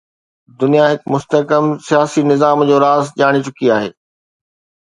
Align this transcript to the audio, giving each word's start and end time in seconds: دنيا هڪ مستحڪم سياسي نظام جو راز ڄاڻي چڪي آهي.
دنيا 0.61 0.85
هڪ 0.91 1.03
مستحڪم 1.15 1.67
سياسي 1.89 2.23
نظام 2.31 2.57
جو 2.71 2.75
راز 2.87 3.13
ڄاڻي 3.21 3.41
چڪي 3.47 3.73
آهي. 3.79 3.91